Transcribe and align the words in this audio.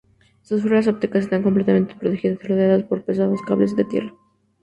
Sus 0.41 0.63
fibras 0.63 0.87
ópticas 0.87 1.25
están 1.25 1.43
completamente 1.43 1.93
protegidas 1.93 2.39
y 2.43 2.47
rodeadas 2.47 2.81
por 2.85 3.03
pesados 3.03 3.39
cables 3.43 3.75
a 3.77 3.83
tierra. 3.87 4.11